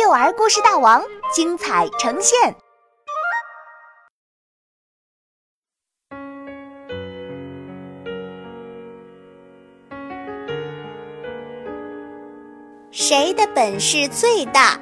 [0.00, 1.02] 幼儿故事大王
[1.34, 2.54] 精彩呈现。
[12.92, 14.78] 谁的本事最大？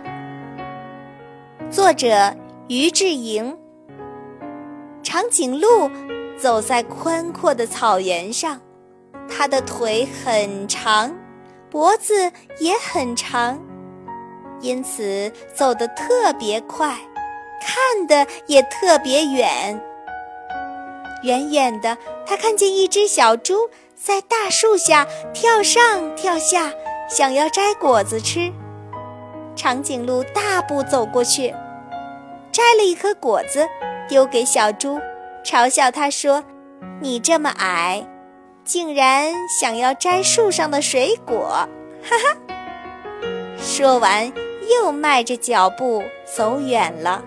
[1.70, 2.36] 作者
[2.68, 3.56] 于志莹。
[5.02, 5.90] 长颈鹿
[6.36, 8.60] 走在宽阔的草原上，
[9.26, 11.16] 它的腿很长，
[11.70, 12.30] 脖子
[12.60, 13.58] 也很长，
[14.60, 16.96] 因此走得特别快，
[17.60, 19.80] 看得也特别远。
[21.22, 26.72] 远远的，它看见一只小猪在大树下跳上跳下。
[27.08, 28.52] 想要摘果子吃，
[29.54, 31.54] 长颈鹿大步走过去，
[32.50, 33.64] 摘了一颗果子，
[34.08, 35.00] 丢给小猪，
[35.44, 36.42] 嘲笑他说
[37.00, 38.04] ：“你这么矮，
[38.64, 41.68] 竟然想要摘树上的水果！”
[42.02, 42.36] 哈哈。
[43.56, 44.32] 说完，
[44.74, 47.22] 又迈着脚步走远了。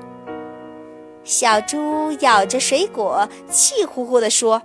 [1.23, 4.61] 小猪咬着水果，气呼呼地说：“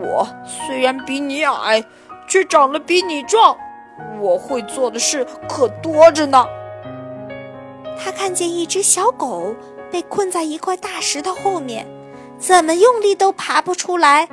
[0.00, 1.84] 我虽然比你矮，
[2.28, 3.56] 却长得比你壮。”
[4.20, 6.46] 我会做的事可多着呢。
[7.98, 9.54] 他看见一只小狗
[9.90, 11.86] 被困在一块大石头后面，
[12.38, 14.28] 怎么用力都爬不出来，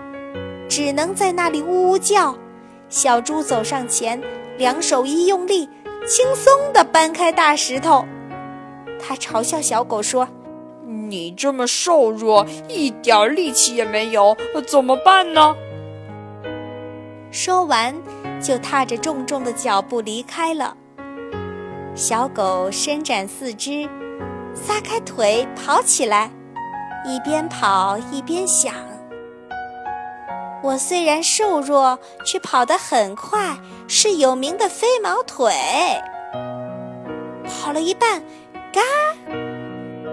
[0.70, 2.36] 只能在那里呜呜叫。
[2.90, 4.22] 小猪走上前，
[4.58, 5.70] 两手一用力，
[6.06, 8.06] 轻松地搬开大石头。
[9.00, 10.28] 他嘲笑小狗说
[10.86, 14.36] ：“你这么瘦弱，一点力气也没有，
[14.68, 15.56] 怎么办呢？”
[17.32, 17.96] 说完。
[18.42, 20.76] 就踏着重重的脚步离开了。
[21.94, 23.88] 小狗伸展四肢，
[24.56, 26.32] 撒开腿跑起来，
[27.06, 28.74] 一边跑一边想
[30.64, 35.54] ：“我虽然瘦弱，却跑得很快，是有名的飞毛腿。”
[37.64, 38.22] 跑了一半，
[38.72, 38.82] 嘎！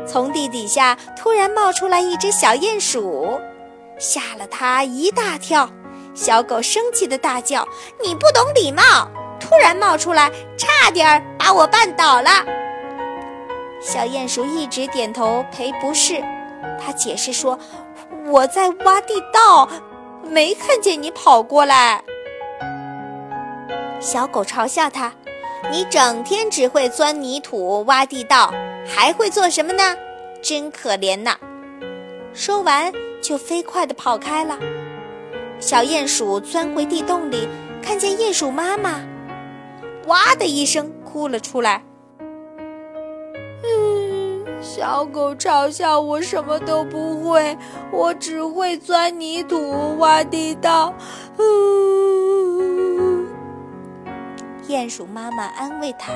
[0.06, 3.38] 从地底下突然冒出来一只小鼹鼠，
[3.98, 5.68] 吓了它一大跳。
[6.14, 7.66] 小狗生气的大叫
[8.02, 9.08] ：“你不懂礼貌！
[9.38, 12.30] 突然冒出来，差点把我绊倒了。”
[13.80, 16.20] 小鼹鼠一直点头赔不是。
[16.84, 17.56] 他解释说
[18.26, 19.68] ：“我在挖地道，
[20.28, 22.02] 没看见你跑过来。”
[24.00, 25.12] 小狗嘲笑他
[25.72, 28.52] ：“你整天只会钻泥土、挖地道，
[28.86, 29.96] 还会做什么呢？
[30.40, 31.36] 真可怜呐！”
[32.32, 34.56] 说完，就飞快地跑开了。
[35.58, 37.48] 小鼹鼠钻回地洞里，
[37.82, 39.00] 看见鼹鼠妈妈，
[40.06, 41.82] 哇的一声哭了出来。
[44.78, 47.58] 小狗嘲笑我什么都不会，
[47.90, 50.94] 我只会钻泥土、挖地道。
[51.36, 51.42] 呜，
[54.70, 56.12] 鼹鼠妈妈安慰它：“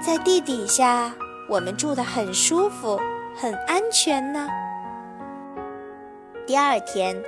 [0.00, 1.12] 在地底下，
[1.48, 2.96] 我们住得很舒服，
[3.36, 4.46] 很安全呢。”
[6.46, 7.20] 第二天，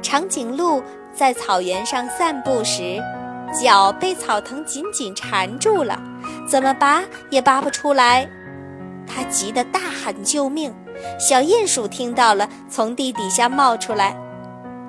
[0.00, 0.80] 长颈鹿
[1.12, 3.02] 在草原上散步时，
[3.60, 6.00] 脚被草藤紧紧缠住了，
[6.46, 8.30] 怎么拔也拔不出来。
[9.08, 10.74] 它急得大喊救命。
[11.18, 14.16] 小鼹鼠听到了，从地底下冒出来，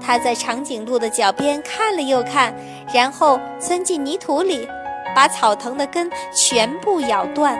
[0.02, 2.53] 它在长颈鹿的脚边看了又看，
[2.94, 4.68] 然后钻进泥土里，
[5.16, 7.58] 把草藤的根全部咬断。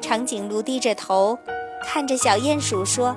[0.00, 1.38] 长颈鹿低着头，
[1.84, 3.14] 看着小鼹鼠说。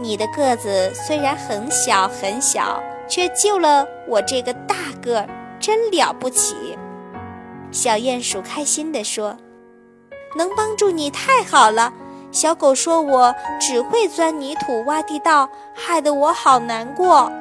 [0.00, 6.54] 你的个子虽然很小很小，却救了我这个大个儿，真了不起。
[7.72, 9.36] 小鼹鼠开心地说
[10.36, 11.92] ：“能帮助你太好了。”
[12.30, 17.32] 小狗说：“我只会钻泥土、挖地道，害得我好难过。”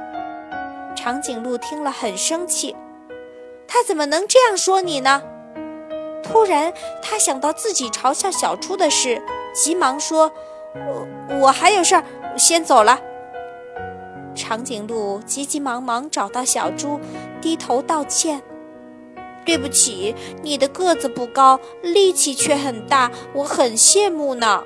[0.95, 2.75] 长颈鹿听了很生气，
[3.67, 5.21] 他怎么能这样说你呢？
[6.23, 9.21] 突然，他想到自己嘲笑小猪的事，
[9.53, 10.31] 急忙说
[10.73, 11.07] ：“我
[11.41, 12.03] 我还有事儿。”
[12.37, 12.99] 先走了。
[14.35, 16.99] 长颈鹿急急忙忙找到小猪，
[17.41, 18.41] 低头道歉
[19.47, 20.13] ：“对不起，
[20.43, 24.61] 你的个子不高，力气却很大，我很羡慕呢。”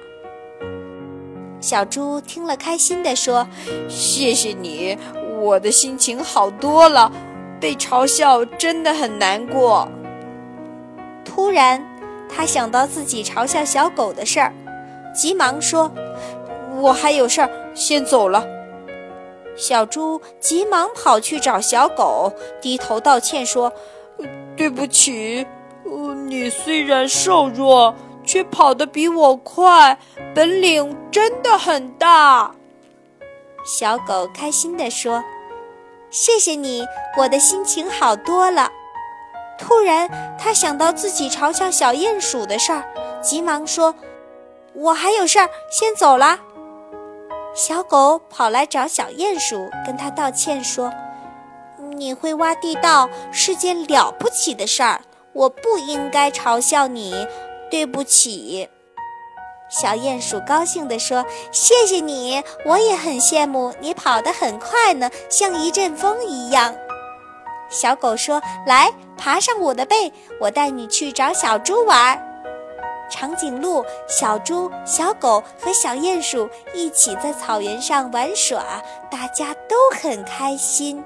[1.62, 3.48] 小猪听了，开心地说
[3.88, 4.98] ：“谢谢你，
[5.40, 7.12] 我的心情好多了。
[7.60, 9.88] 被嘲笑真的很难过。”
[11.24, 11.86] 突然，
[12.28, 14.52] 他想到自己嘲笑小狗的事儿，
[15.14, 15.92] 急忙说。
[16.78, 18.44] 我还有事儿，先走了。
[19.56, 23.72] 小猪急忙跑去找小狗，低头道歉说
[24.62, 25.48] ：“对不起，
[25.86, 29.98] 呃，你虽然瘦弱，却跑得比我快，
[30.36, 32.52] 本领真的很大。”
[33.66, 35.24] 小狗开心地说
[36.12, 36.86] ：“谢谢你，
[37.18, 38.70] 我的心情好多了。”
[39.58, 42.84] 突然，他想到自己嘲笑小鼹鼠的事儿，
[43.20, 43.96] 急忙说
[44.76, 46.40] ：“我还有事儿，先走了。”
[47.56, 50.94] 小狗跑来找小鼹鼠，跟他道歉说
[52.02, 55.02] ：“你会挖地道是件了不起的事儿，
[55.34, 57.28] 我不应该嘲笑你，
[57.70, 58.68] 对不起。”
[59.70, 66.74] 小鼹鼠高兴地说：“谢谢你，我也很羡慕你跑得很快呢，像一阵风一样。”
[67.70, 72.20] 小狗说：“来，爬上我的背，我带你去找小猪玩。”
[73.12, 78.82] 长颈鹿、小猪、小狗和小鼹鼠一起在草原上玩耍，
[79.12, 81.04] 大家都很开心。